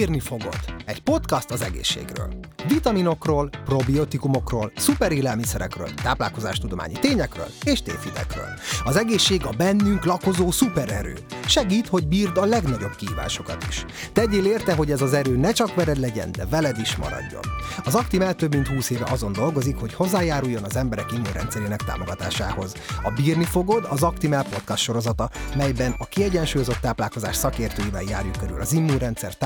[0.00, 0.58] Bírni fogod.
[0.84, 2.34] Egy podcast az egészségről.
[2.68, 8.48] Vitaminokról, probiotikumokról, szuperélelmiszerekről, táplálkozástudományi tényekről és tévhitekről.
[8.84, 11.14] Az egészség a bennünk lakozó szupererő.
[11.46, 13.84] Segít, hogy bírd a legnagyobb kihívásokat is.
[14.12, 17.42] Tegyél érte, hogy ez az erő ne csak vered legyen, de veled is maradjon.
[17.84, 22.74] Az Actimel több mint 20 éve azon dolgozik, hogy hozzájáruljon az emberek immunrendszerének támogatásához.
[23.02, 28.72] A Bírni fogod az Actimel podcast sorozata, melyben a kiegyensúlyozott táplálkozás szakértőivel járjuk körül az
[28.72, 29.36] immunrendszer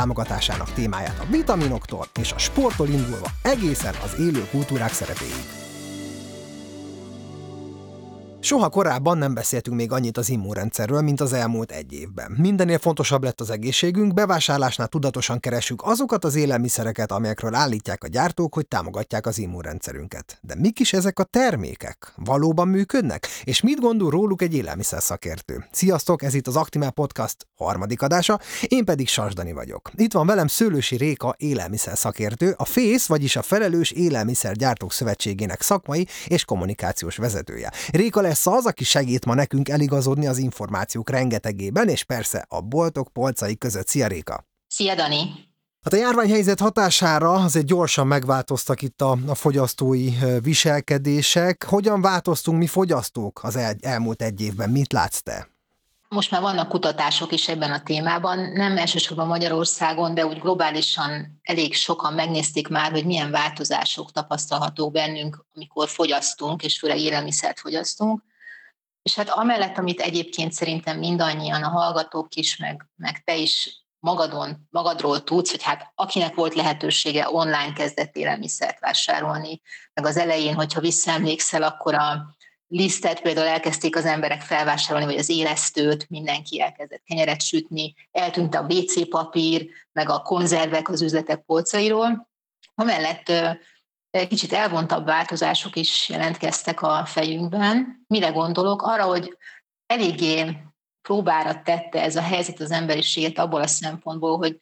[0.45, 5.64] támogatásának témáját a vitaminoktól és a sporttól indulva egészen az élő kultúrák szerepéig.
[8.45, 12.35] Soha korábban nem beszéltünk még annyit az immunrendszerről, mint az elmúlt egy évben.
[12.39, 18.55] Mindennél fontosabb lett az egészségünk, bevásárlásnál tudatosan keresünk azokat az élelmiszereket, amelyekről állítják a gyártók,
[18.55, 20.39] hogy támogatják az immunrendszerünket.
[20.41, 22.13] De mik is ezek a termékek?
[22.17, 23.27] Valóban működnek?
[23.45, 25.65] És mit gondol róluk egy élelmiszer szakértő?
[25.71, 29.91] Sziasztok, ez itt az Actimel Podcast harmadik adása, én pedig Sasdani vagyok.
[29.95, 36.07] Itt van velem Szőlősi Réka élelmiszer szakértő, a FÉSZ, vagyis a Felelős Élelmiszergyártók Szövetségének szakmai
[36.27, 37.73] és kommunikációs vezetője.
[37.91, 43.13] Réka lesz az, aki segít ma nekünk eligazodni az információk rengetegében, és persze a boltok
[43.13, 43.89] polcai között.
[43.89, 44.47] Szia Réka!
[44.69, 45.53] Szia Dani!
[45.83, 50.11] Hát a járványhelyzet hatására azért gyorsan megváltoztak itt a, a fogyasztói
[50.43, 51.65] viselkedések.
[51.65, 54.71] Hogyan változtunk mi fogyasztók az el, elmúlt egy évben?
[54.71, 55.54] Mit látsz te?
[56.15, 61.75] Most már vannak kutatások is ebben a témában, nem elsősorban Magyarországon, de úgy globálisan elég
[61.75, 68.23] sokan megnézték már, hogy milyen változások tapasztalhatók bennünk, amikor fogyasztunk, és főleg élelmiszert fogyasztunk.
[69.03, 74.69] És hát amellett, amit egyébként szerintem mindannyian, a hallgatók is, meg, meg te is magadon,
[74.71, 79.61] magadról tudsz, hogy hát akinek volt lehetősége online kezdett élelmiszert vásárolni,
[79.95, 82.35] meg az elején, hogyha visszaemlékszel, akkor a
[82.69, 88.67] lisztet például elkezdték az emberek felvásárolni, vagy az élesztőt, mindenki elkezdett kenyeret sütni, eltűnt a
[88.69, 92.29] WC papír, meg a konzervek az üzletek polcairól.
[92.75, 93.33] Amellett
[94.29, 98.05] kicsit elvontabb változások is jelentkeztek a fejünkben.
[98.07, 98.83] Mire gondolok?
[98.83, 99.37] Arra, hogy
[99.87, 100.57] eléggé
[101.03, 104.59] próbára tette ez a helyzet az emberiséget abból a szempontból, hogy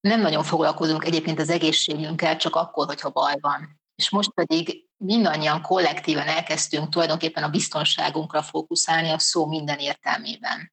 [0.00, 3.80] nem nagyon foglalkozunk egyébként az egészségünkkel, csak akkor, hogyha baj van.
[3.94, 10.72] És most pedig mindannyian kollektíven elkezdtünk tulajdonképpen a biztonságunkra fókuszálni a szó minden értelmében.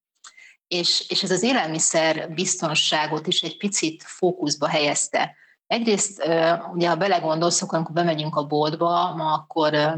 [0.68, 5.36] És, és ez az élelmiszer biztonságot is egy picit fókuszba helyezte.
[5.68, 6.24] Egyrészt,
[6.74, 9.98] ugye ha belegondolsz, akkor amikor bemegyünk a boltba, ma akkor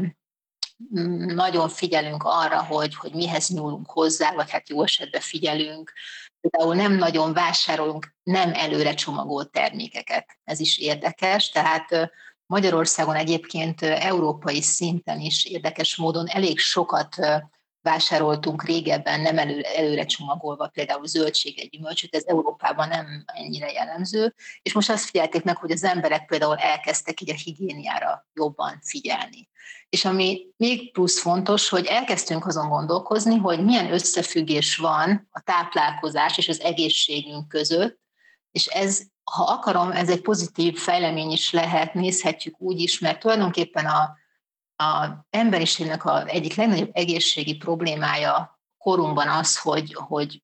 [1.26, 5.92] nagyon figyelünk arra, hogy, hogy mihez nyúlunk hozzá, vagy hát jó esetben figyelünk.
[6.40, 10.26] Például nem nagyon vásárolunk nem előre csomagolt termékeket.
[10.44, 12.10] Ez is érdekes, tehát
[12.50, 17.16] Magyarországon egyébként európai szinten is érdekes módon elég sokat
[17.82, 24.72] vásároltunk régebben, nem elő, előre csomagolva, például zöldséget, gyümölcsöt, ez Európában nem ennyire jellemző, és
[24.72, 29.48] most azt figyelték meg, hogy az emberek például elkezdtek így a higiéniára jobban figyelni.
[29.88, 36.38] És ami még plusz fontos, hogy elkezdtünk azon gondolkozni, hogy milyen összefüggés van a táplálkozás
[36.38, 38.00] és az egészségünk között,
[38.50, 43.86] és ez ha akarom, ez egy pozitív fejlemény is lehet, nézhetjük úgy is, mert tulajdonképpen
[43.86, 44.16] a,
[44.84, 50.42] a emberiségnek a egyik legnagyobb egészségi problémája korunkban az, hogy, hogy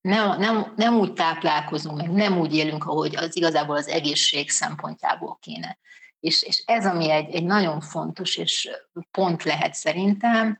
[0.00, 5.38] nem, nem, nem úgy táplálkozunk, meg nem úgy élünk, ahogy az igazából az egészség szempontjából
[5.40, 5.78] kéne.
[6.20, 8.70] És, és ez, ami egy, egy nagyon fontos és
[9.10, 10.58] pont lehet szerintem,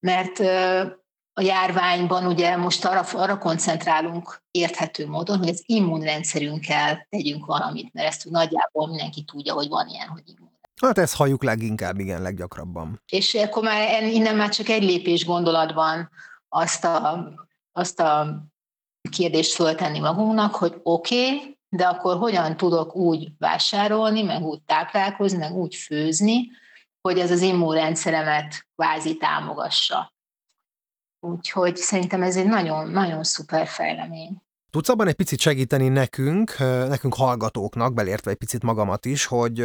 [0.00, 0.38] mert
[1.38, 8.08] a járványban ugye most arra, arra koncentrálunk érthető módon, hogy az immunrendszerünkkel tegyünk valamit, mert
[8.08, 10.50] ezt nagyjából mindenki tudja, hogy van ilyen, hogy immun.
[10.80, 13.02] Hát ezt halljuk leginkább, igen, leggyakrabban.
[13.08, 16.10] És akkor már innen már csak egy lépés gondolatban
[16.48, 17.28] azt a,
[17.72, 18.42] azt a
[19.10, 25.38] kérdést föltenni magunknak, hogy oké, okay, de akkor hogyan tudok úgy vásárolni, meg úgy táplálkozni,
[25.38, 26.50] meg úgy főzni,
[27.00, 30.16] hogy ez az immunrendszeremet kvázi támogassa.
[31.20, 34.42] Úgyhogy szerintem ez egy nagyon-nagyon szuper fejlemény.
[34.70, 39.58] Tudsz abban egy picit segíteni nekünk, nekünk hallgatóknak, belértve egy picit magamat is, hogy,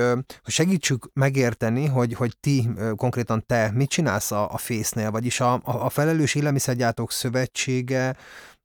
[0.43, 5.59] hogy segítsük megérteni, hogy, hogy ti, konkrétan te mit csinálsz a, a fésznél, vagyis a,
[5.63, 8.15] a Felelős Élelmiszergyártók Szövetsége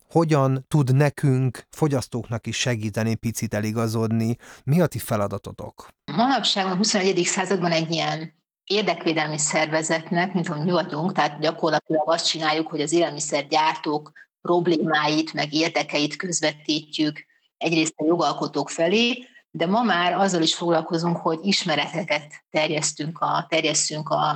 [0.09, 4.35] hogyan tud nekünk, fogyasztóknak is segíteni, picit eligazodni.
[4.63, 5.87] Mi a ti feladatotok?
[6.11, 7.23] Manapság a 21.
[7.25, 8.38] században egy ilyen
[8.69, 14.11] érdekvédelmi szervezetnek, mint hogy mi vagyunk, tehát gyakorlatilag azt csináljuk, hogy az élelmiszergyártók
[14.41, 17.25] problémáit, meg érdekeit közvetítjük
[17.57, 24.09] egyrészt a jogalkotók felé, de ma már azzal is foglalkozunk, hogy ismereteket terjesztünk a, terjesszünk
[24.09, 24.29] a,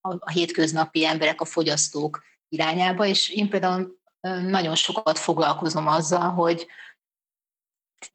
[0.00, 3.98] a, a hétköznapi emberek, a fogyasztók irányába, és én például
[4.42, 6.66] nagyon sokat foglalkozom azzal, hogy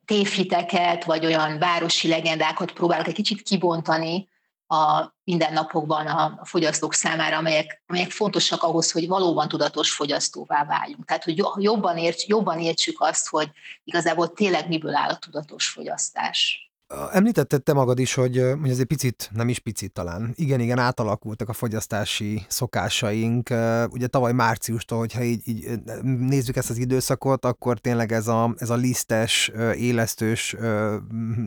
[0.05, 4.29] tévhiteket, vagy olyan városi legendákat próbálok egy kicsit kibontani
[4.67, 11.05] a mindennapokban a fogyasztók számára, amelyek, amelyek fontosak ahhoz, hogy valóban tudatos fogyasztóvá váljunk.
[11.05, 13.51] Tehát, hogy jobban, érts, jobban értsük azt, hogy
[13.83, 16.65] igazából tényleg miből áll a tudatos fogyasztás.
[17.11, 21.49] Említetted te magad is, hogy, hogy egy picit, nem is picit talán, igen, igen, átalakultak
[21.49, 23.49] a fogyasztási szokásaink.
[23.89, 25.67] Ugye tavaly márciustól, hogyha így, így
[26.03, 30.55] nézzük ezt az időszakot, akkor tényleg ez a, ez a lisztes, élesztős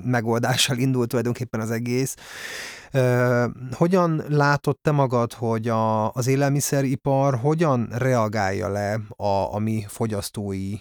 [0.04, 2.14] megoldással indult tulajdonképpen az egész.
[3.72, 10.74] Hogyan látod te magad, hogy a, az élelmiszeripar hogyan reagálja le a, a mi fogyasztói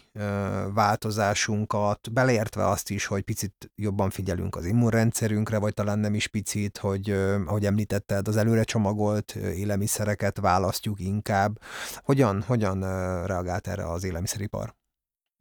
[0.74, 6.77] változásunkat, beleértve azt is, hogy picit jobban figyelünk az immunrendszerünkre, vagy talán nem is picit,
[6.77, 7.09] hogy
[7.45, 11.59] ahogy említetted, az előre csomagolt élelmiszereket választjuk inkább.
[11.95, 12.80] Hogyan, hogyan
[13.25, 14.75] reagált erre az élelmiszeripar?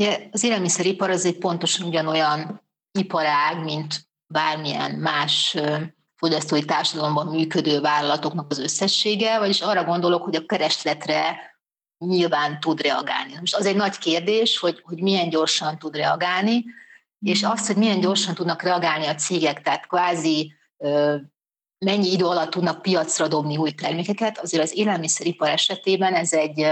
[0.02, 2.62] Ja, az élelmiszeripar az egy pontosan ugyanolyan
[2.98, 5.56] iparág, mint bármilyen más
[6.16, 11.38] fogyasztói társadalomban működő vállalatoknak az összessége, vagyis arra gondolok, hogy a keresletre
[11.98, 13.34] nyilván tud reagálni.
[13.40, 16.64] Most az egy nagy kérdés, hogy, hogy milyen gyorsan tud reagálni,
[17.20, 20.54] és azt, hogy milyen gyorsan tudnak reagálni a cégek, tehát kvázi
[21.78, 26.66] mennyi idő alatt tudnak piacra dobni új termékeket, azért az élelmiszeripar esetében ez egy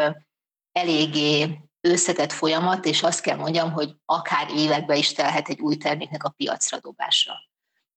[0.73, 6.25] eléggé összetett folyamat, és azt kell mondjam, hogy akár évekbe is telhet egy új terméknek
[6.25, 7.33] a piacra dobása.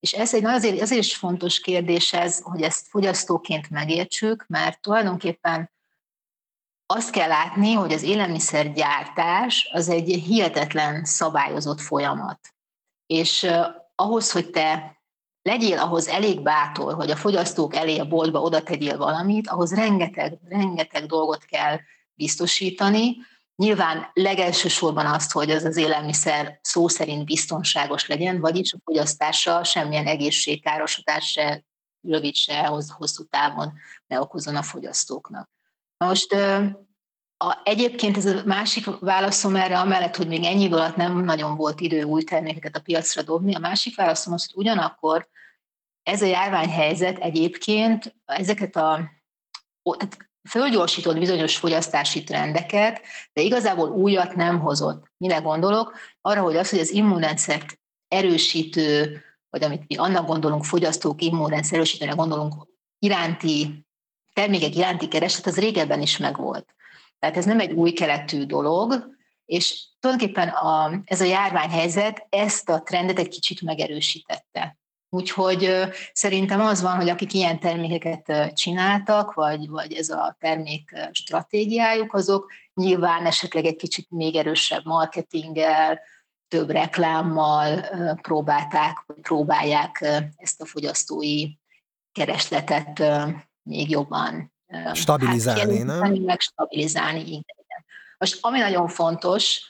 [0.08, 5.72] És ez egy azért, azért is fontos kérdés ez, hogy ezt fogyasztóként megértsük, mert tulajdonképpen
[6.86, 12.40] azt kell látni, hogy az élelmiszergyártás az egy hihetetlen szabályozott folyamat.
[13.06, 13.48] És
[13.96, 14.98] ahhoz, hogy te
[15.42, 20.38] legyél ahhoz elég bátor, hogy a fogyasztók elé a boltba oda tegyél valamit, ahhoz rengeteg,
[20.50, 21.80] rengeteg dolgot kell
[22.14, 23.18] biztosítani,
[23.58, 30.08] Nyilván legelsősorban azt, hogy az az élelmiszer szó szerint biztonságos legyen, vagyis a fogyasztása semmilyen
[30.08, 31.64] egészségkárosodás se,
[32.02, 32.66] rövid se,
[32.98, 33.74] hosszú távon
[34.08, 35.50] ne okozon a fogyasztóknak.
[35.98, 36.34] Most
[37.38, 41.80] a, egyébként ez a másik válaszom erre, amellett, hogy még ennyi alatt nem nagyon volt
[41.80, 45.28] idő új termékeket a piacra dobni, a másik válaszom az, hogy ugyanakkor
[46.04, 49.12] ez a járványhelyzet egyébként ezeket a
[49.98, 50.18] tehát
[50.50, 53.02] fölgyorsított bizonyos fogyasztási trendeket,
[53.34, 55.12] de igazából újat nem hozott.
[55.18, 55.96] Mire gondolok?
[56.22, 62.12] Arra, hogy az, hogy az immunrendszert erősítő, vagy amit mi annak gondolunk, fogyasztók immunrendszer erősítőre
[62.12, 62.54] gondolunk,
[63.00, 63.86] iránti,
[64.34, 66.76] termékek iránti kereslet, az régebben is megvolt.
[67.20, 69.16] Tehát ez nem egy új keletű dolog,
[69.46, 74.77] és tulajdonképpen a, ez a járványhelyzet ezt a trendet egy kicsit megerősítette.
[75.18, 75.70] Úgyhogy
[76.14, 82.52] szerintem az van, hogy akik ilyen termékeket csináltak, vagy, vagy ez a termék stratégiájuk, azok
[82.74, 86.00] nyilván esetleg egy kicsit még erősebb marketinggel,
[86.48, 87.86] több reklámmal
[88.22, 90.02] próbálták, próbálják
[90.36, 91.48] ezt a fogyasztói
[92.12, 93.04] keresletet
[93.64, 94.54] még jobban
[94.94, 96.14] stabilizálni, hát, nem?
[96.14, 97.44] Meg stabilizálni, igen.
[98.18, 99.62] Most ami nagyon fontos,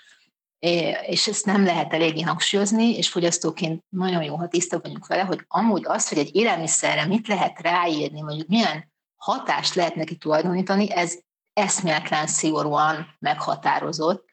[0.60, 5.46] és ezt nem lehet eléggé hangsúlyozni, és fogyasztóként nagyon jó, ha tiszta vagyunk vele, hogy
[5.48, 11.18] amúgy az, hogy egy élelmiszerre mit lehet ráírni, mondjuk milyen hatást lehet neki tulajdonítani, ez
[11.54, 14.26] eszméletlen szigorúan meghatározott,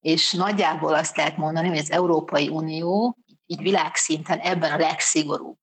[0.00, 5.58] és nagyjából azt lehet mondani, hogy az Európai Unió így világszinten ebben a legszigorúbb.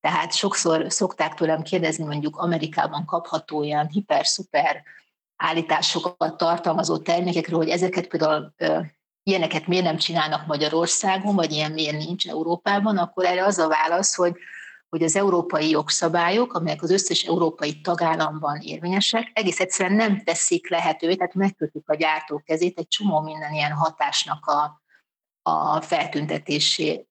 [0.00, 4.82] Tehát sokszor szokták tőlem kérdezni, mondjuk Amerikában kapható ilyen hiper-szuper
[5.36, 8.54] állításokat tartalmazó termékekről, hogy ezeket például
[9.26, 14.14] ilyeneket miért nem csinálnak Magyarországon, vagy ilyen miért nincs Európában, akkor erre az a válasz,
[14.14, 14.36] hogy
[14.88, 21.14] hogy az európai jogszabályok, amelyek az összes európai tagállamban érvényesek, egész egyszerűen nem teszik lehetővé,
[21.14, 24.82] tehát megkötik a gyártók kezét egy csomó minden ilyen hatásnak a,
[25.42, 27.06] a feltüntetésé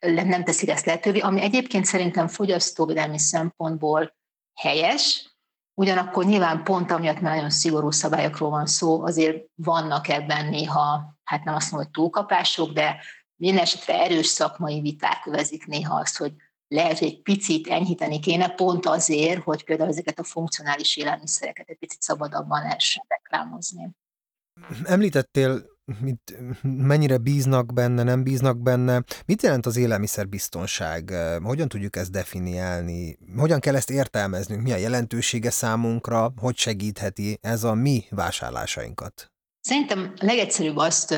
[0.00, 4.16] nem teszik ezt lehetővé, ami egyébként szerintem fogyasztóvédelmi szempontból
[4.54, 5.36] helyes,
[5.74, 11.44] ugyanakkor nyilván pont amiatt, mert nagyon szigorú szabályokról van szó, azért vannak ebben néha hát
[11.44, 12.96] nem azt mondom, hogy túlkapások, de
[13.36, 16.32] minden esetre erős szakmai viták övezik néha azt, hogy
[16.68, 21.78] lehet, hogy egy picit enyhíteni kéne, pont azért, hogy például ezeket a funkcionális élelmiszereket egy
[21.78, 23.90] picit szabadabban lehessen reklámozni.
[24.84, 29.02] Említettél, mit, mennyire bíznak benne, nem bíznak benne.
[29.26, 31.12] Mit jelent az élelmiszerbiztonság?
[31.42, 33.18] Hogyan tudjuk ezt definiálni?
[33.36, 34.62] Hogyan kell ezt értelmeznünk?
[34.62, 36.32] Mi a jelentősége számunkra?
[36.36, 39.33] Hogy segítheti ez a mi vásárlásainkat?
[39.66, 41.14] Szerintem legegyszerűbb azt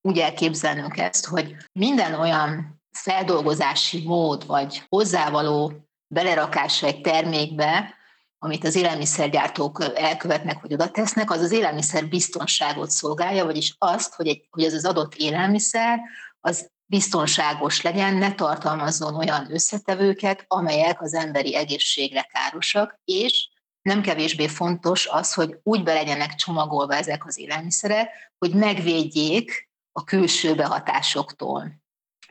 [0.00, 5.72] úgy elképzelnünk ezt, hogy minden olyan feldolgozási mód vagy hozzávaló
[6.06, 7.94] belerakása egy termékbe,
[8.38, 14.28] amit az élelmiszergyártók elkövetnek vagy oda tesznek, az az élelmiszer biztonságot szolgálja, vagyis azt, hogy,
[14.28, 16.00] egy, hogy az az adott élelmiszer
[16.40, 23.48] az biztonságos legyen, ne tartalmazzon olyan összetevőket, amelyek az emberi egészségre károsak, és
[23.90, 30.04] nem kevésbé fontos az, hogy úgy be legyenek csomagolva ezek az élelmiszerek, hogy megvédjék a
[30.04, 31.72] külső behatásoktól.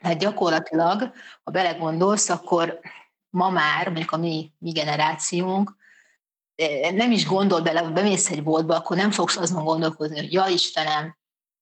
[0.02, 1.12] Tehát gyakorlatilag,
[1.44, 2.80] ha belegondolsz, akkor
[3.30, 5.76] ma már, mondjuk a mi, mi generációnk,
[6.56, 10.34] eh, nem is gondol bele, hogy bemész egy boltba, akkor nem fogsz azon gondolkozni, hogy
[10.34, 11.18] ja Istenem,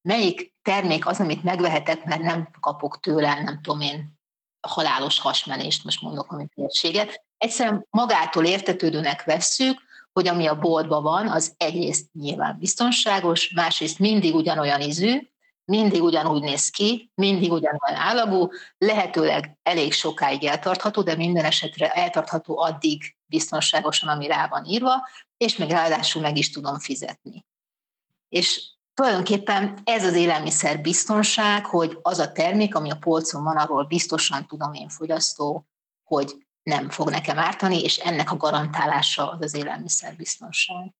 [0.08, 4.18] melyik termék az, amit megvehetek, mert nem kapok tőle, nem tudom én,
[4.60, 7.24] halálos hasmenést, most mondok amit térséget.
[7.36, 9.87] Egyszerűen magától értetődőnek vesszük,
[10.18, 15.28] hogy ami a boltban van, az egyrészt nyilván biztonságos, másrészt mindig ugyanolyan ízű,
[15.64, 22.58] mindig ugyanúgy néz ki, mindig ugyanolyan állagú, lehetőleg elég sokáig eltartható, de minden esetre eltartható
[22.58, 27.44] addig biztonságosan, ami rá van írva, és még ráadásul meg is tudom fizetni.
[28.28, 28.62] És
[28.94, 34.46] tulajdonképpen ez az élelmiszer biztonság, hogy az a termék, ami a polcon van, arról biztosan
[34.46, 35.66] tudom én fogyasztó,
[36.04, 40.94] hogy nem fog nekem ártani, és ennek a garantálása az az élelmiszer biztonság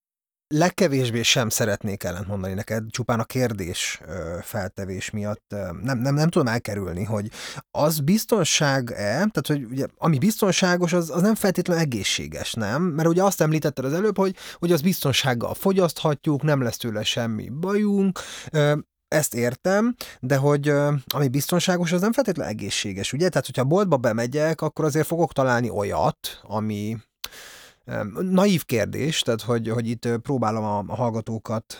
[0.54, 4.00] legkevésbé sem szeretnék ellentmondani neked, csupán a kérdés
[4.42, 7.30] feltevés miatt nem, nem, nem tudom elkerülni, hogy
[7.70, 12.82] az biztonság-e, tehát hogy ugye, ami biztonságos, az, az nem feltétlenül egészséges, nem?
[12.82, 17.48] Mert ugye azt említetted az előbb, hogy, hogy az biztonsággal fogyaszthatjuk, nem lesz tőle semmi
[17.48, 18.18] bajunk,
[19.08, 20.68] ezt értem, de hogy
[21.06, 23.28] ami biztonságos, az nem feltétlenül egészséges, ugye?
[23.28, 26.96] Tehát, hogyha boltba bemegyek, akkor azért fogok találni olyat, ami,
[28.20, 31.78] Naív kérdés, tehát hogy, hogy itt próbálom a hallgatókat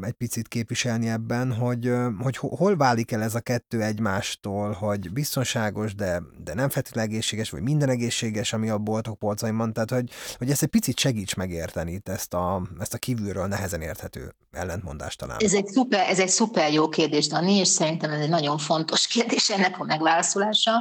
[0.00, 5.94] egy picit képviselni ebben, hogy, hogy hol válik el ez a kettő egymástól, hogy biztonságos,
[5.94, 10.50] de, de nem feltétlenül egészséges, vagy minden egészséges, ami a boltok polcaimban, tehát hogy, hogy
[10.50, 15.36] ezt egy picit segíts megérteni, ezt a, ezt a kívülről nehezen érthető ellentmondást talán.
[15.40, 19.06] Ez egy szuper, ez egy szuper jó kérdés, Dani, és szerintem ez egy nagyon fontos
[19.06, 20.72] kérdés ennek a megválaszolása.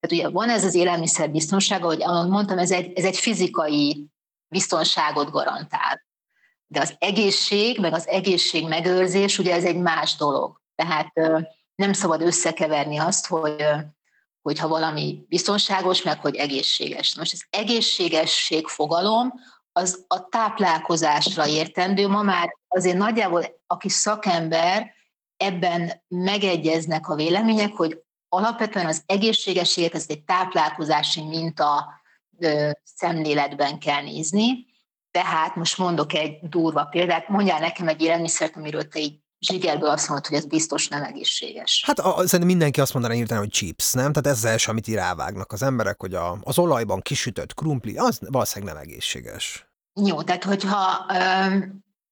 [0.00, 4.12] Tehát ugye van ez az élelmiszer biztonság, ahogy mondtam, ez egy, ez egy fizikai
[4.54, 6.06] biztonságot garantál.
[6.66, 10.60] De az egészség, meg az egészség megőrzés, ugye ez egy más dolog.
[10.74, 11.12] Tehát
[11.74, 13.66] nem szabad összekeverni azt, hogy,
[14.42, 17.14] hogy ha valami biztonságos, meg hogy egészséges.
[17.16, 19.32] Most az egészségesség fogalom,
[19.72, 22.08] az a táplálkozásra értendő.
[22.08, 24.92] Ma már azért nagyjából, aki szakember,
[25.36, 32.02] ebben megegyeznek a vélemények, hogy alapvetően az egészségességet, ez egy táplálkozási minta
[32.84, 34.66] szemléletben kell nézni.
[35.10, 40.08] Tehát most mondok egy durva példát, mondjál nekem egy élelmiszert, amiről te így zsigerből azt
[40.08, 41.82] mondod, hogy ez biztos nem egészséges.
[41.86, 44.12] Hát a, szerintem mindenki azt mondaná hirtelen, hogy chips, nem?
[44.12, 48.20] Tehát ez az első, amit rávágnak az emberek, hogy a, az olajban kisütött krumpli, az
[48.28, 49.68] valószínűleg nem egészséges.
[50.00, 51.06] Jó, tehát hogyha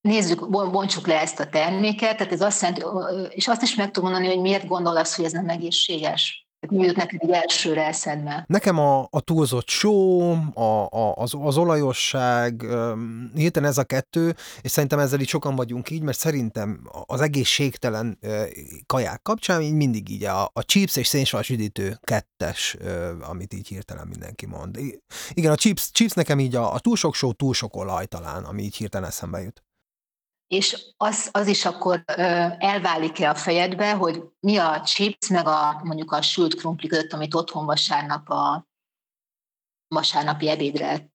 [0.01, 2.83] nézzük, bontsuk le ezt a terméket, tehát ez azt jelenti,
[3.29, 6.47] és azt is meg tudom mondani, hogy miért gondolsz, hogy ez nem egészséges.
[6.71, 8.45] Mi jut neked egy elsőre eszedbe?
[8.47, 10.21] Nekem a, a túlzott só,
[10.55, 12.67] a, a, az, az olajosság,
[13.35, 18.19] hirtelen ez a kettő, és szerintem ezzel így sokan vagyunk így, mert szerintem az egészségtelen
[18.87, 22.77] kaják kapcsán így mindig így a, a chips és szénsavas üdítő kettes,
[23.21, 24.79] amit így hirtelen mindenki mond.
[25.33, 28.45] Igen, a chips, chips nekem így a, a túl sok só, túl sok olaj talán,
[28.45, 29.63] ami így hirtelen eszembe jut
[30.53, 32.03] és az, az is akkor
[32.59, 37.35] elválik-e a fejedbe, hogy mi a chips, meg a mondjuk a sült krumpli között, amit
[37.35, 38.67] otthon vasárnap a
[39.89, 41.11] vasárnapi ebédre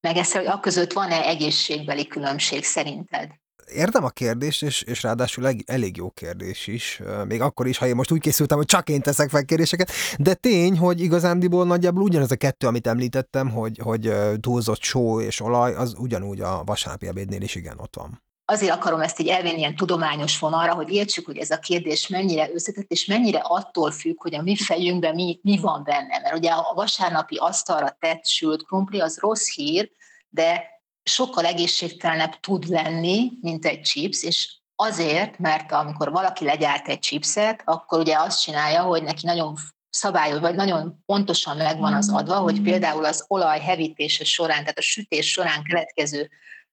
[0.00, 3.30] megeszel, hogy a között van-e egészségbeli különbség szerinted?
[3.66, 7.86] Értem a kérdést, és, és ráadásul elég, elég jó kérdés is, még akkor is, ha
[7.86, 12.02] én most úgy készültem, hogy csak én teszek fel kérdéseket, de tény, hogy igazándiból nagyjából
[12.02, 17.06] ugyanaz a kettő, amit említettem, hogy, hogy túlzott só és olaj, az ugyanúgy a vasárnapi
[17.06, 21.26] ebédnél is igen ott van azért akarom ezt így elvenni ilyen tudományos vonalra, hogy értsük,
[21.26, 25.38] hogy ez a kérdés mennyire összetett, és mennyire attól függ, hogy a mi fejünkben mi,
[25.42, 26.18] mi van benne.
[26.18, 29.90] Mert ugye a vasárnapi asztalra tett sült krumpli az rossz hír,
[30.28, 30.64] de
[31.02, 37.62] sokkal egészségtelenebb tud lenni, mint egy chips, és azért, mert amikor valaki legyárt egy chipset,
[37.64, 39.54] akkor ugye azt csinálja, hogy neki nagyon
[39.90, 44.82] szabályos, vagy nagyon pontosan megvan az adva, hogy például az olaj hevítése során, tehát a
[44.82, 46.30] sütés során keletkező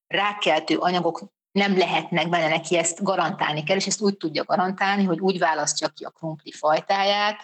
[0.07, 1.21] rákkeltő anyagok
[1.53, 5.87] nem lehetnek benne, neki ezt garantálni kell, és ezt úgy tudja garantálni, hogy úgy választja
[5.87, 7.35] ki a krumpli fajtáját,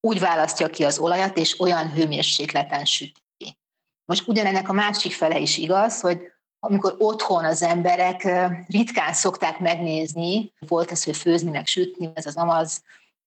[0.00, 3.58] úgy választja ki az olajat, és olyan hőmérsékleten süti.
[4.04, 6.20] Most ugyanennek a másik fele is igaz, hogy
[6.58, 8.28] amikor otthon az emberek
[8.66, 12.82] ritkán szokták megnézni, volt ez, hogy főzni, meg sütni, ez az amaz,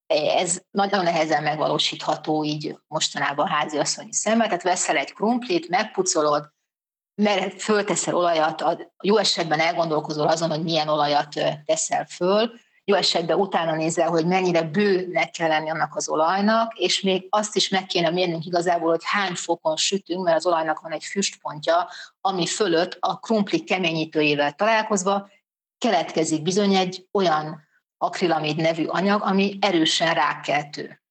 [0.07, 6.51] ez nagyon nehezen megvalósítható így mostanában a háziasszonyi szemmel, tehát veszel egy krumplit, megpucolod,
[7.19, 8.63] mert fölteszel olajat,
[9.01, 11.33] jó esetben elgondolkozol azon, hogy milyen olajat
[11.65, 12.51] teszel föl,
[12.83, 17.55] jó esetben utána nézel, hogy mennyire bőnek kell lenni annak az olajnak, és még azt
[17.55, 21.89] is meg kéne mérnünk igazából, hogy hány fokon sütünk, mert az olajnak van egy füstpontja,
[22.21, 25.29] ami fölött a krumpli keményítőjével találkozva
[25.77, 31.01] keletkezik bizony egy olyan akrilamid nevű anyag, ami erősen rákeltő.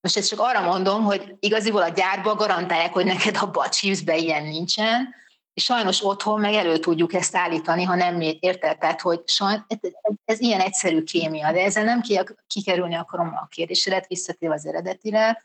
[0.00, 4.18] Most ezt csak arra mondom, hogy igaziból a gyárban garantálják, hogy neked abban a chipsben
[4.18, 5.14] ilyen nincsen,
[5.58, 9.66] sajnos otthon meg elő tudjuk ezt állítani, ha nem érted, tehát hogy sajn,
[10.24, 12.00] ez, ilyen egyszerű kémia, de ezzel nem
[12.46, 15.42] kikerülni akarom a kérdésedet, visszatérve az eredetire,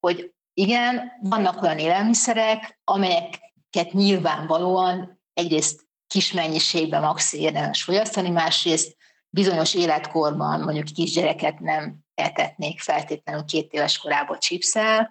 [0.00, 8.96] hogy igen, vannak olyan élelmiszerek, amelyeket nyilvánvalóan egyrészt kis mennyiségben max érdemes fogyasztani, másrészt
[9.28, 15.10] bizonyos életkorban mondjuk kisgyereket nem etetnék feltétlenül két éves korában chipszel,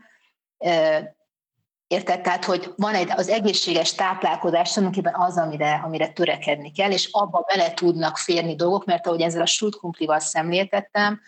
[1.87, 2.21] Érted?
[2.21, 7.45] Tehát, hogy van egy, az egészséges táplálkozás tulajdonképpen az, amire, amire törekedni kell, és abba
[7.47, 9.79] bele tudnak férni dolgok, mert ahogy ezzel a sült
[10.17, 11.21] szemléltettem,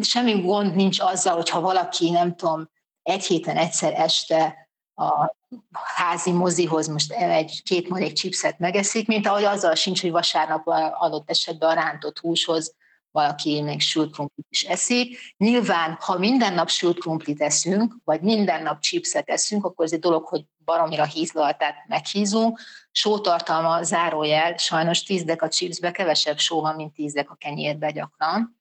[0.00, 2.70] semmi gond nincs azzal, hogyha valaki, nem tudom,
[3.02, 5.36] egy héten egyszer este a
[5.72, 10.66] házi mozihoz most egy két marék chipset megeszik, mint ahogy azzal sincs, hogy vasárnap
[10.98, 12.74] adott esetben a rántott húshoz
[13.18, 15.18] valaki még sült krumplit is eszik.
[15.36, 19.98] Nyilván, ha minden nap sült krumplit eszünk, vagy minden nap chipset eszünk, akkor ez egy
[19.98, 22.60] dolog, hogy baromira hízlaltát meghízunk.
[22.90, 28.56] Sótartalma zárójel, sajnos tízdek a chipsbe kevesebb só van, mint tízdek a kenyérbe gyakran.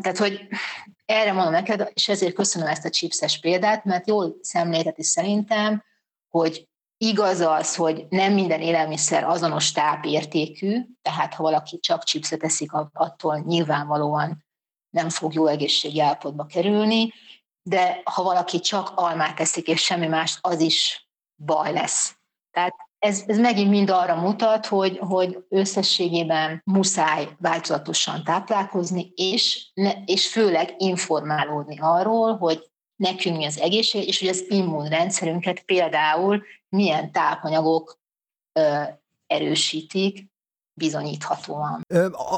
[0.00, 0.48] Tehát, hogy
[1.04, 5.84] erre mondom neked, és ezért köszönöm ezt a chipses példát, mert jól szemlélteti szerintem,
[6.28, 12.72] hogy Igaz az, hogy nem minden élelmiszer azonos tápértékű, tehát ha valaki csak chipset eszik,
[12.92, 14.44] attól nyilvánvalóan
[14.90, 17.12] nem fog jó egészségi állapotba kerülni,
[17.62, 21.08] de ha valaki csak almát eszik és semmi más, az is
[21.44, 22.16] baj lesz.
[22.50, 29.92] Tehát ez, ez megint mind arra mutat, hogy, hogy összességében muszáj változatosan táplálkozni, és, ne,
[30.04, 37.12] és főleg informálódni arról, hogy nekünk mi az egészség, és hogy az immunrendszerünket például milyen
[37.12, 37.98] tápanyagok
[38.52, 38.82] ö,
[39.26, 40.34] erősítik,
[40.78, 41.82] bizonyíthatóan.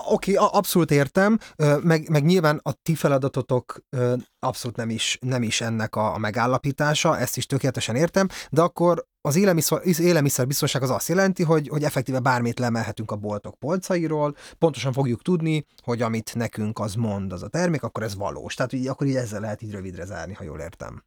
[0.09, 1.39] Oké, okay, abszolút értem,
[1.83, 6.19] meg, meg nyilván a ti feladatotok ö, abszolút nem is, nem is ennek a, a
[6.19, 11.83] megállapítása, ezt is tökéletesen értem, de akkor az élelmiszer, élelmiszerbiztonság az azt jelenti, hogy, hogy
[11.83, 17.43] effektíve bármit lemelhetünk a boltok polcairól, pontosan fogjuk tudni, hogy amit nekünk az mond az
[17.43, 18.55] a termék, akkor ez valós.
[18.55, 21.05] Tehát így, akkor így ezzel lehet így rövidre zárni, ha jól értem.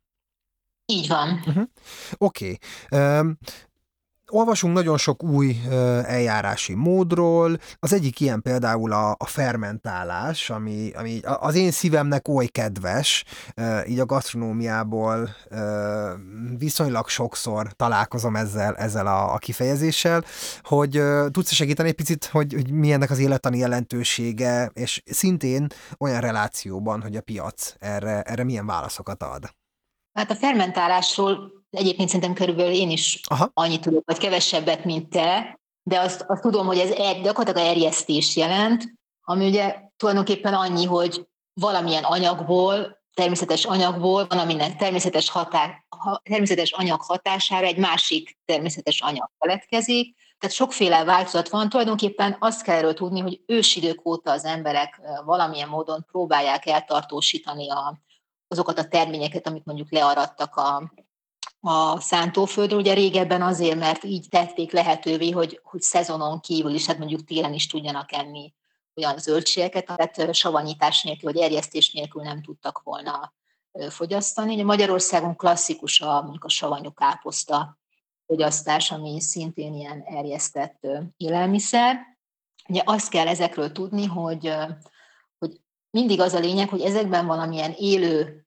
[0.85, 1.43] Így van.
[1.45, 1.63] Uh-huh.
[2.17, 2.57] Oké.
[2.89, 3.19] Okay.
[3.19, 3.37] Um,
[4.31, 5.55] olvasunk nagyon sok új
[6.05, 12.45] eljárási módról, az egyik ilyen például a, a fermentálás, ami, ami az én szívemnek oly
[12.45, 13.23] kedves,
[13.87, 15.29] így a gasztronómiából
[16.57, 20.23] viszonylag sokszor találkozom ezzel, ezzel a, a kifejezéssel,
[20.61, 25.67] hogy tudsz segíteni egy picit, hogy, hogy milyennek az élettani jelentősége, és szintén
[25.97, 29.55] olyan relációban, hogy a piac erre, erre milyen válaszokat ad.
[30.13, 33.49] Hát a fermentálásról egyébként szerintem körülbelül én is Aha.
[33.53, 38.35] annyit tudok, vagy kevesebbet, mint te, de azt, azt tudom, hogy ez er, gyakorlatilag erjesztés
[38.35, 38.83] jelent,
[39.21, 45.85] ami ugye tulajdonképpen annyi, hogy valamilyen anyagból, természetes anyagból, van, aminek természetes, határ,
[46.23, 50.15] természetes anyag hatására egy másik természetes anyag keletkezik.
[50.39, 51.69] Tehát sokféle változat van.
[51.69, 58.01] Tulajdonképpen azt kell erről tudni, hogy ősidők óta az emberek valamilyen módon próbálják eltartósítani a,
[58.47, 60.93] azokat a terményeket, amit mondjuk learadtak a,
[61.61, 62.79] a szántóföldről.
[62.79, 67.53] Ugye régebben azért, mert így tették lehetővé, hogy, hogy szezonon kívül is, hát mondjuk télen
[67.53, 68.53] is tudjanak enni
[68.95, 73.33] olyan zöldségeket, tehát savanyítás nélkül, vagy erjesztés nélkül nem tudtak volna
[73.89, 74.53] fogyasztani.
[74.53, 77.79] Ugye Magyarországon klasszikus a, mondjuk a savanyú káposzta
[78.25, 81.99] fogyasztás, ami szintén ilyen erjesztett élelmiszer.
[82.67, 84.53] Ugye azt kell ezekről tudni, hogy,
[85.37, 88.45] hogy mindig az a lényeg, hogy ezekben valamilyen élő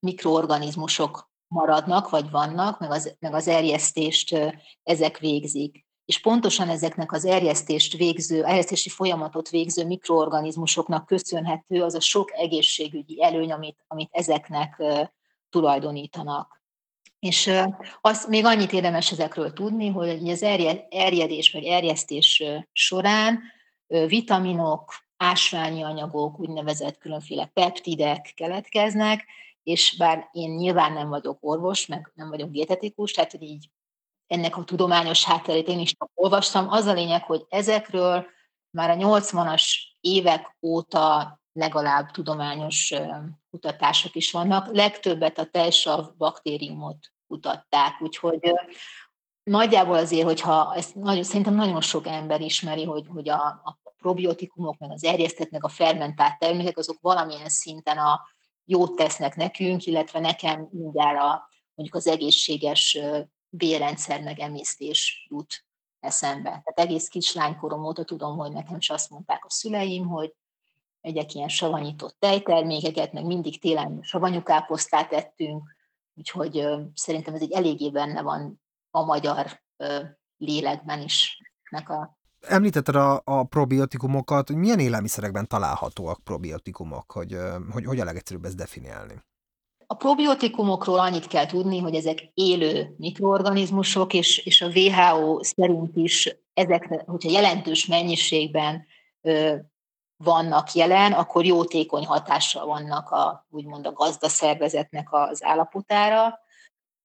[0.00, 4.38] mikroorganizmusok maradnak, vagy vannak, meg az, meg az erjesztést
[4.82, 5.86] ezek végzik.
[6.04, 13.22] És pontosan ezeknek az erjesztést végző, erjesztési folyamatot végző mikroorganizmusoknak köszönhető az a sok egészségügyi
[13.22, 14.82] előny, amit, amit ezeknek
[15.50, 16.62] tulajdonítanak.
[17.18, 17.50] És
[18.00, 20.42] azt még annyit érdemes ezekről tudni, hogy az
[20.88, 23.40] erjedés vagy erjesztés során
[23.86, 29.26] vitaminok, ásványi anyagok, úgynevezett különféle peptidek keletkeznek,
[29.68, 33.70] és bár én nyilván nem vagyok orvos, meg nem vagyok dietetikus, tehát hogy így
[34.26, 36.68] ennek a tudományos hátterét én is olvastam.
[36.68, 38.26] Az a lényeg, hogy ezekről
[38.70, 39.64] már a 80-as
[40.00, 42.94] évek óta legalább tudományos
[43.50, 44.74] kutatások is vannak.
[44.74, 48.52] Legtöbbet a tejsav baktériumot kutatták, úgyhogy
[49.42, 54.78] nagyjából azért, hogyha ezt nagyon, szerintem nagyon sok ember ismeri, hogy, hogy a, a probiotikumok,
[54.78, 58.20] meg az erjesztett, meg a fermentált termékek, azok valamilyen szinten a
[58.68, 62.98] jót tesznek nekünk, illetve nekem mindjárt a, mondjuk az egészséges
[63.48, 65.64] bérrendszer meg emésztés jut
[66.00, 66.48] eszembe.
[66.48, 70.34] Tehát egész kislánykorom óta tudom, hogy nekem is azt mondták a szüleim, hogy
[71.00, 75.76] egyek ilyen savanyított tejtermékeket, meg mindig télen savanyúkáposztát ettünk,
[76.14, 80.02] úgyhogy ö, szerintem ez egy eléggé benne van a magyar ö,
[80.36, 81.40] lélekben is.
[81.70, 87.36] a Említetted a, a probiotikumokat, hogy milyen élelmiszerekben találhatóak probiotikumok, hogy,
[87.72, 89.22] hogy, hogy a legegyszerűbb ezt definiálni?
[89.86, 96.36] A probiotikumokról annyit kell tudni, hogy ezek élő mikroorganizmusok, és, és a WHO szerint is
[96.54, 98.86] ezek, hogyha jelentős mennyiségben
[99.20, 99.56] ö,
[100.24, 106.38] vannak jelen, akkor jótékony hatással vannak a, úgymond a gazdaszervezetnek az állapotára.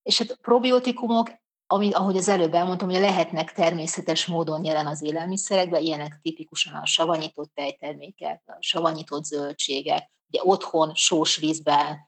[0.02, 1.30] És hát a probiotikumok,
[1.66, 6.86] ami, ahogy az előbb elmondtam, hogy lehetnek természetes módon jelen az élelmiszerekben, ilyenek tipikusan a
[6.86, 11.98] savanyított tejtermékek, a savanyított zöldségek, ugye otthon sós vízben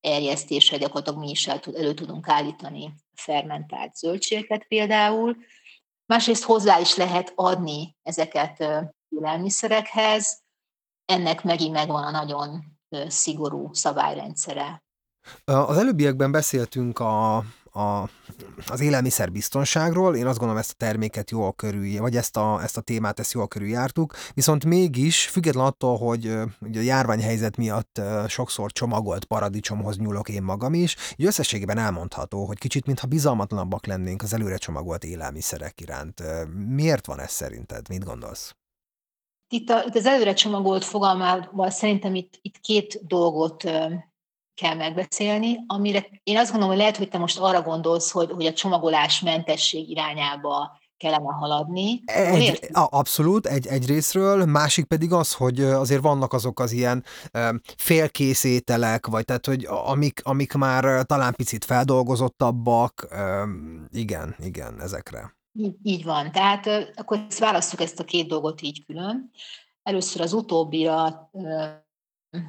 [0.00, 5.36] erjesztésre gyakorlatilag mi is el, elő tudunk állítani fermentált zöldségeket például.
[6.06, 8.64] Másrészt hozzá is lehet adni ezeket
[9.08, 10.42] élelmiszerekhez,
[11.04, 14.82] ennek megint megvan a nagyon szigorú szabályrendszere.
[15.44, 18.02] Az előbbiekben beszéltünk a a,
[18.66, 20.16] az élelmiszerbiztonságról.
[20.16, 23.32] Én azt gondolom, ezt a terméket jól körül, vagy ezt a, ezt a témát, ezt
[23.32, 24.14] jól jártuk.
[24.34, 30.74] viszont mégis, független attól, hogy ugye a járványhelyzet miatt sokszor csomagolt paradicsomhoz nyúlok én magam
[30.74, 36.22] is, így összességében elmondható, hogy kicsit mintha bizalmatlanabbak lennénk az előre csomagolt élelmiszerek iránt.
[36.68, 37.88] Miért van ez szerinted?
[37.88, 38.54] Mit gondolsz?
[39.52, 43.64] Itt az előre csomagolt fogalmával szerintem itt, itt két dolgot
[44.60, 48.46] kell megbeszélni, amire én azt gondolom, hogy lehet, hogy te most arra gondolsz, hogy, hogy
[48.46, 52.02] a csomagolás mentesség irányába kellene haladni.
[52.04, 57.04] Egy, abszolút, egy, egy részről, másik pedig az, hogy azért vannak azok az ilyen
[57.76, 63.08] félkész ételek, vagy tehát, hogy amik, amik már talán picit feldolgozottabbak,
[63.90, 65.36] igen, igen, ezekre.
[65.52, 69.30] Így, így van, tehát akkor ezt választjuk ezt a két dolgot így külön.
[69.82, 71.30] Először az utóbbira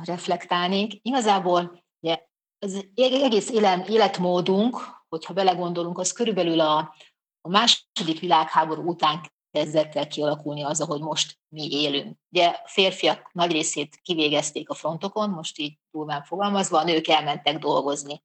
[0.04, 1.00] reflektálnék.
[1.02, 2.20] Igazából Ugye,
[2.60, 3.50] az egész
[3.88, 4.78] életmódunk,
[5.10, 6.96] hogyha belegondolunk, az körülbelül a,
[7.42, 12.18] a második világháború után kezdett el kialakulni az, ahogy most mi élünk.
[12.30, 18.24] Ugye férfiak nagy részét kivégezték a frontokon, most így durván fogalmazva, a nők elmentek dolgozni.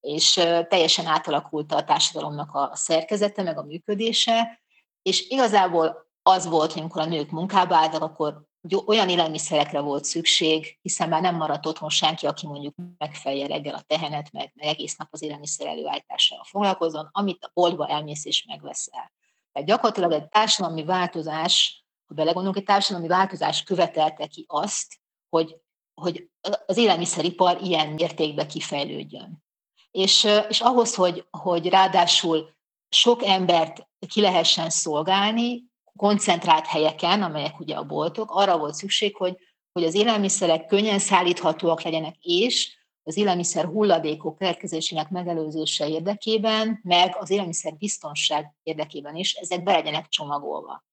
[0.00, 0.32] És
[0.68, 4.60] teljesen átalakult a társadalomnak a szerkezete, meg a működése,
[5.02, 8.47] és igazából az volt, amikor a nők munkába álltak, akkor
[8.86, 13.82] olyan élelmiszerekre volt szükség, hiszen már nem maradt otthon senki, aki mondjuk megfelje reggel a
[13.86, 19.12] tehenet, meg, meg egész nap az élelmiszer előállítással foglalkozon, amit a boltba elmész és megveszel.
[19.52, 25.56] Tehát gyakorlatilag egy társadalmi változás, ha belegondolunk, egy társadalmi változás követelte ki azt, hogy,
[25.94, 26.30] hogy
[26.66, 29.44] az élelmiszeripar ilyen mértékben kifejlődjön.
[29.90, 32.56] És, és ahhoz, hogy, hogy ráadásul
[32.88, 35.67] sok embert ki lehessen szolgálni,
[35.98, 39.36] koncentrált helyeken, amelyek ugye a boltok, arra volt szükség, hogy,
[39.72, 47.30] hogy az élelmiszerek könnyen szállíthatóak legyenek, és az élelmiszer hulladékok keletkezésének megelőzése érdekében, meg az
[47.30, 50.84] élelmiszer biztonság érdekében is ezek be legyenek csomagolva.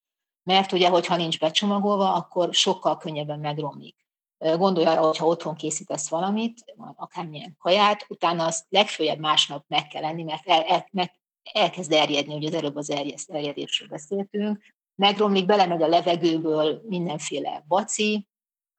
[0.44, 3.96] Mert ugye, hogyha nincs becsomagolva, akkor sokkal könnyebben megromlik.
[4.38, 10.24] Gondolj arra, hogyha otthon készítesz valamit, akármilyen kaját, utána azt legfőjebb másnap meg kell lenni,
[10.24, 11.12] mert el, el, meg
[11.54, 12.89] elkezd erjedni, ugye az előbb az
[13.28, 18.27] erjedésről beszéltünk, megromlik, belemegy a levegőből mindenféle baci,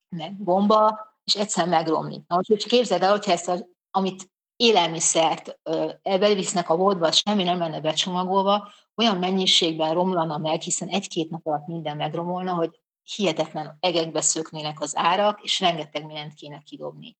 [0.08, 2.26] meg bomba, és egyszer megromlik.
[2.26, 5.58] Na, hogy képzeld el, hogyha ezt, a, amit élelmiszert
[6.02, 11.66] bevisznek a boltba, semmi nem lenne becsomagolva, olyan mennyiségben romlana meg, hiszen egy-két nap alatt
[11.66, 17.16] minden megromolna, hogy hihetetlen egekbe szöknének az árak, és rengeteg mindent kéne kidobni.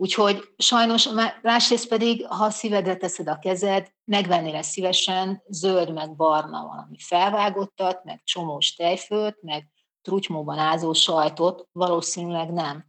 [0.00, 1.08] Úgyhogy sajnos,
[1.42, 8.04] másrészt pedig, ha a szívedre teszed a kezed, megvennél szívesen zöld meg barna valami felvágottat,
[8.04, 9.68] meg csomós tejfőt, meg
[10.02, 12.86] trutymóban ázó sajtot, valószínűleg nem.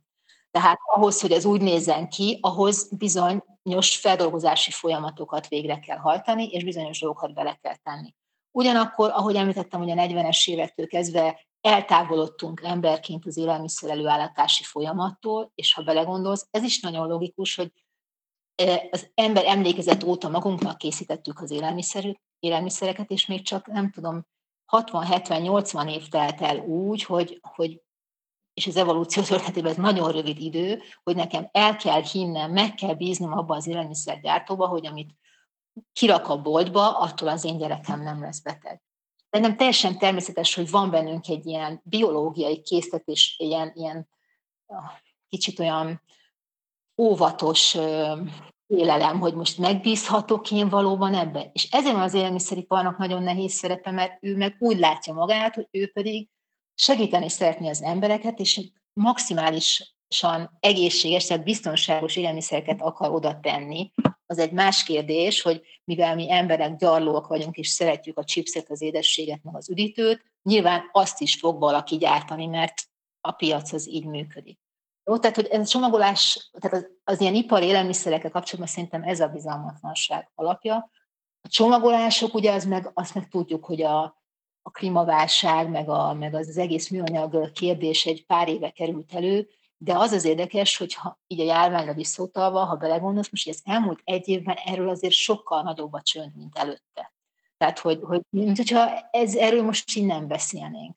[0.52, 6.64] Tehát ahhoz, hogy ez úgy nézzen ki, ahhoz bizonyos feldolgozási folyamatokat végre kell hajtani, és
[6.64, 8.16] bizonyos dolgokat bele kell tenni.
[8.52, 15.74] Ugyanakkor, ahogy említettem, hogy a 40-es évektől kezdve eltávolodtunk emberként az élelmiszer előállítási folyamattól, és
[15.74, 17.72] ha belegondolsz, ez is nagyon logikus, hogy
[18.56, 21.52] e, az ember emlékezet óta magunknak készítettük az
[22.40, 24.26] élelmiszereket, és még csak nem tudom,
[24.72, 27.82] 60-70-80 év telt el úgy, hogy, hogy
[28.54, 32.94] és az evolúció történetében ez nagyon rövid idő, hogy nekem el kell hinnem, meg kell
[32.94, 35.16] bíznom abba az élelmiszergyártóba, hogy amit
[35.94, 38.82] kirak a boltba, attól az én gyerekem nem lesz beteg.
[39.30, 44.10] De nem teljesen természetes, hogy van bennünk egy ilyen biológiai késztetés, ilyen, ilyen
[45.30, 46.02] kicsit olyan
[46.98, 47.78] óvatos
[48.68, 51.50] élelem, hogy most megbízhatok én valóban ebben.
[51.54, 55.68] És ezért van az élelmiszeriparnak nagyon nehéz szerepe, mert ő meg úgy látja magát, hogy
[55.72, 56.30] ő pedig
[56.76, 63.92] segíteni szeretné az embereket, és maximálisan egészséges, tehát biztonságos élelmiszereket akar oda tenni.
[64.30, 68.82] Az egy más kérdés, hogy mivel mi emberek gyarlóak vagyunk, és szeretjük a chipset, az
[68.82, 72.74] édességet, meg az üdítőt, nyilván azt is fog valaki gyártani, mert
[73.22, 74.60] a piac az így működik.
[75.06, 79.20] Jó, tehát, hogy ez a csomagolás, tehát az, az ilyen ipari élelmiszerekkel kapcsolatban szerintem ez
[79.20, 80.90] a bizalmatlanság alapja.
[81.42, 84.02] A csomagolások, ugye az meg, azt meg tudjuk, hogy a,
[84.62, 89.50] a klímaválság, meg, a, meg az, az egész műanyag kérdés egy pár éve került elő,
[89.82, 94.02] de az az érdekes, hogy ha így a járványra visszautalva, ha belegondolsz, most az elmúlt
[94.04, 97.14] egy évben erről azért sokkal nagyobb a csönd, mint előtte.
[97.58, 98.60] Tehát, hogy, hogy mint
[99.12, 100.96] ez, erről most így nem beszélnénk.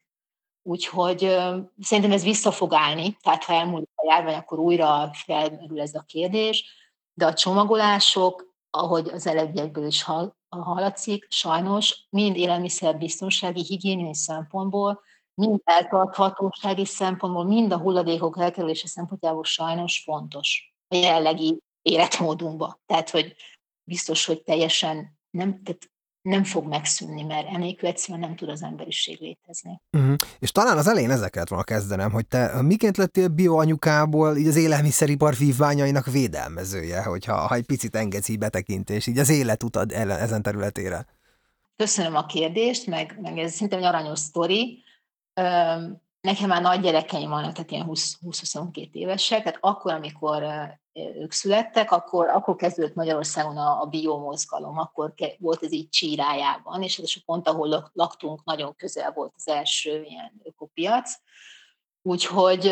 [0.62, 5.80] Úgyhogy uh, szerintem ez vissza fog állni, tehát ha elmúlik a járvány, akkor újra felmerül
[5.80, 6.64] ez a kérdés,
[7.14, 10.04] de a csomagolások, ahogy az előbbiekből is
[10.48, 15.00] hallatszik, sajnos mind élelmiszerbiztonsági, higiéniai szempontból,
[15.34, 22.80] mind eltarthatósági szempontból, mind a hulladékok elkerülése szempontjából sajnos fontos a jelenlegi életmódunkban.
[22.86, 23.34] Tehát, hogy
[23.84, 25.90] biztos, hogy teljesen nem, tehát
[26.22, 29.80] nem fog megszűnni, mert enélkül egyszerűen nem tud az emberiség létezni.
[29.92, 30.14] Uh-huh.
[30.38, 35.34] És talán az elején ezeket volna kezdenem, hogy te miként lettél bioanyukából így az élelmiszeripar
[35.34, 41.06] vívványainak védelmezője, hogyha ha egy picit engedsz így betekintés, így az életutad ezen területére.
[41.76, 44.82] Köszönöm a kérdést, meg, meg ez szinte egy aranyos sztori.
[46.20, 50.44] Nekem már nagy gyerekeim vannak, tehát ilyen 20-22 évesek, tehát akkor, amikor
[50.92, 56.82] ők születtek, akkor, akkor kezdődött Magyarországon a, a biomozgalom, akkor ke, volt ez így Csírájában,
[56.82, 61.12] és ez pont, ahol laktunk, nagyon közel volt az első ilyen ökopiac.
[62.02, 62.64] Úgyhogy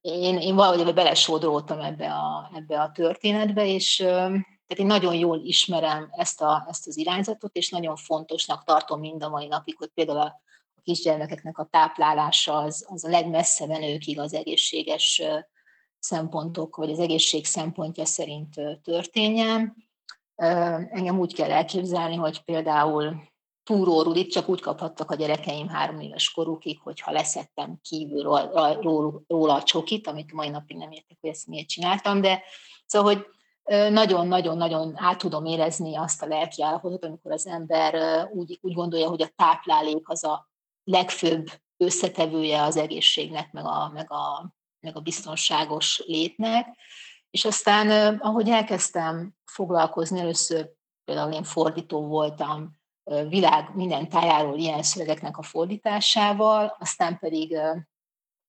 [0.00, 6.08] én, én valahogy belesodródtam ebbe a, ebbe a történetbe, és tehát én nagyon jól ismerem
[6.10, 10.18] ezt, a, ezt az irányzatot, és nagyon fontosnak tartom mind a mai napig, hogy például
[10.18, 10.40] a,
[10.82, 15.22] kisgyermekeknek a táplálása az, az a legmessze menőkig az egészséges
[15.98, 19.76] szempontok, vagy az egészség szempontja szerint történjen.
[20.34, 23.30] Engem úgy kell elképzelni, hogy például
[23.64, 28.22] túrórudit csak úgy kaphattak a gyerekeim három éves korukig, hogyha leszettem kívül
[29.26, 32.42] róla a csokit, amit mai napig nem értek, hogy ezt miért csináltam, de
[32.86, 33.26] szóval, hogy
[33.92, 37.94] nagyon-nagyon-nagyon át tudom érezni azt a lelki állapotot, amikor az ember
[38.32, 40.50] úgy, úgy gondolja, hogy a táplálék az a
[40.84, 46.66] legfőbb összetevője az egészségnek, meg a, meg a meg a biztonságos létnek.
[47.30, 50.70] És aztán, ahogy elkezdtem foglalkozni, először
[51.04, 52.80] például én fordító voltam,
[53.28, 57.58] világ minden tájáról ilyen szövegeknek a fordításával, aztán pedig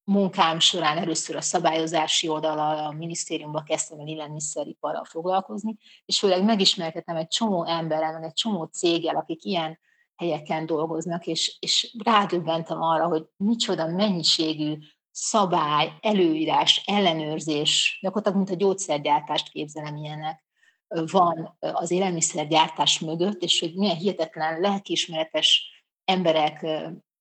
[0.04, 7.16] munkám során először a szabályozási oldalal, a minisztériumba kezdtem el élelmiszeriparral foglalkozni, és főleg megismerkedtem
[7.16, 9.78] egy csomó emberrel, egy csomó céggel, akik ilyen
[10.16, 14.78] helyeken dolgoznak, és, és rádöbbentem arra, hogy micsoda mennyiségű
[15.10, 20.44] szabály, előírás, ellenőrzés, gyakorlatilag mint a gyógyszergyártást képzelem ilyenek,
[20.88, 25.72] van az élelmiszergyártás mögött, és hogy milyen hihetetlen lelkiismeretes
[26.04, 26.66] emberek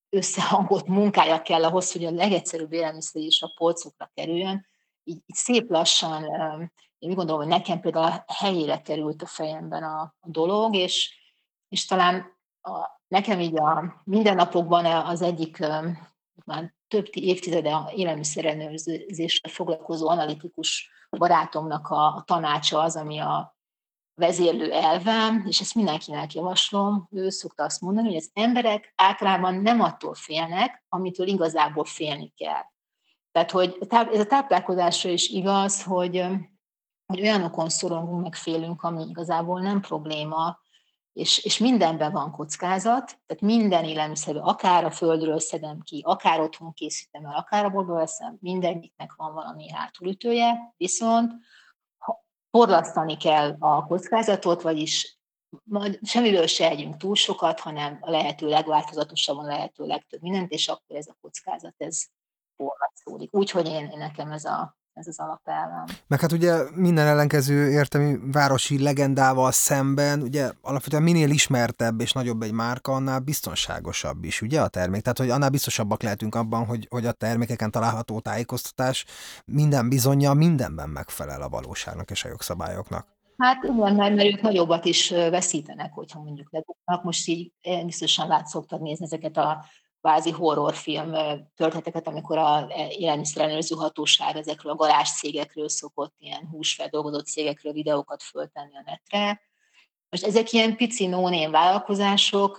[0.10, 4.68] összehangolt munkája kell ahhoz, hogy a legegyszerűbb élelmiszer is a polcokra kerüljön.
[5.04, 6.24] Így, így szép lassan,
[6.98, 11.20] én úgy gondolom, hogy nekem például a helyére került a fejemben a, a dolog, és,
[11.68, 12.33] és talán
[12.64, 15.58] a, nekem így a mindennapokban az egyik
[16.46, 23.58] már több évtizede élelmiszerellenőrzéssel foglalkozó analitikus barátomnak a, a tanácsa az, ami a
[24.16, 29.82] vezérlő elvem, és ezt mindenkinek javaslom, ő szokta azt mondani, hogy az emberek általában nem
[29.82, 32.64] attól félnek, amitől igazából félni kell.
[33.32, 36.26] Tehát, hogy ez a táplálkozásra is igaz, hogy,
[37.06, 40.60] hogy olyanokon szorongunk, meg félünk, ami igazából nem probléma,
[41.14, 46.74] és, és mindenben van kockázat, tehát minden élelmiszerben, akár a földről szedem ki, akár otthon
[46.74, 51.32] készítem el, akár a boltból veszem, mindegyiknek van valami hátulütője, viszont
[52.50, 55.18] porlasztani kell a kockázatot, vagyis
[56.02, 61.08] semmiből se együnk túl sokat, hanem a lehető legváltozatosabban, lehető legtöbb mindent, és akkor ez
[61.08, 62.06] a kockázat, ez
[62.56, 63.36] porlasztódik.
[63.36, 65.86] Úgyhogy én, én nekem ez a ez az alapelvem.
[66.08, 72.42] Meg hát ugye minden ellenkező értelmi városi legendával szemben, ugye alapvetően minél ismertebb és nagyobb
[72.42, 75.02] egy márka, annál biztonságosabb is, ugye a termék.
[75.02, 79.06] Tehát, hogy annál biztosabbak lehetünk abban, hogy, hogy a termékeken található tájékoztatás
[79.46, 83.08] minden bizonyja mindenben megfelel a valóságnak és a jogszabályoknak.
[83.38, 87.04] Hát igen, mert, mert ők nagyobbat is veszítenek, hogyha mondjuk lebuknak.
[87.04, 87.52] Most így
[87.86, 89.66] biztosan lát szoktad nézni ezeket a
[90.04, 91.12] kvázi horrorfilm
[91.56, 98.78] történeteket, amikor a élelmiszerellenőrző hatóság ezekről a garázs cégekről szokott ilyen húsfeldolgozott cégekről videókat föltenni
[98.78, 99.42] a netre.
[100.10, 102.56] Most ezek ilyen pici no vállalkozások,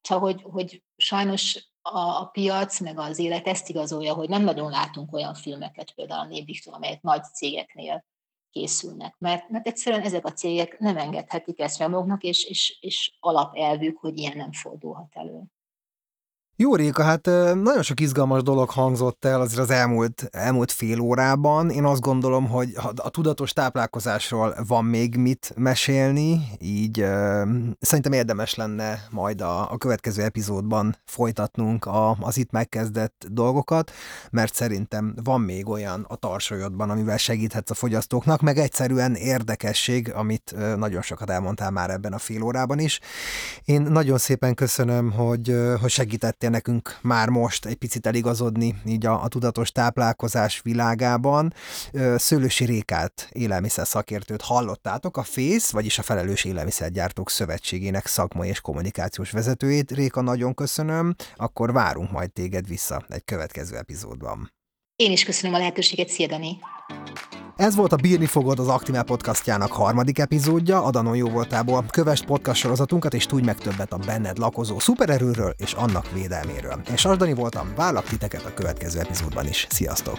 [0.00, 4.70] csak hogy, hogy sajnos a, a piac, meg az élet ezt igazolja, hogy nem nagyon
[4.70, 8.04] látunk olyan filmeket, például a Népdiktól, amelyek nagy cégeknél
[8.50, 13.98] készülnek, mert, mert egyszerűen ezek a cégek nem engedhetik ezt maguknak, és, és, és alapelvük,
[13.98, 15.51] hogy ilyen nem fordulhat elő.
[16.56, 21.70] Jó, Réka, hát nagyon sok izgalmas dolog hangzott el azért az elmúlt, elmúlt fél órában.
[21.70, 27.48] Én azt gondolom, hogy a tudatos táplálkozásról van még mit mesélni, így uh,
[27.80, 33.92] szerintem érdemes lenne majd a, a következő epizódban folytatnunk a, az itt megkezdett dolgokat,
[34.30, 40.54] mert szerintem van még olyan a tarsajodban, amivel segíthetsz a fogyasztóknak, meg egyszerűen érdekesség, amit
[40.76, 43.00] nagyon sokat elmondtál már ebben a fél órában is.
[43.64, 45.90] Én nagyon szépen köszönöm, hogy, hogy
[46.42, 51.54] segítettél nekünk már most egy picit eligazodni így a, a tudatos táplálkozás világában.
[52.16, 59.30] Szőlősi Rékát élelmiszer szakértőt hallottátok, a FÉSZ, vagyis a Felelős Élelmiszergyártók Szövetségének szakmai és kommunikációs
[59.30, 59.90] vezetőjét.
[59.90, 64.52] Réka, nagyon köszönöm, akkor várunk majd téged vissza egy következő epizódban.
[64.96, 66.58] Én is köszönöm a lehetőséget, szia Dani!
[67.62, 71.84] Ez volt a Bírni fogod az Aktimel podcastjának harmadik epizódja, Adanon jó voltából.
[71.90, 76.80] Kövess podcast sorozatunkat, és tudj meg többet a benned lakozó szupererőről és annak védelméről.
[76.90, 79.66] Én Sasdani voltam, várlak titeket a következő epizódban is.
[79.70, 80.18] Sziasztok!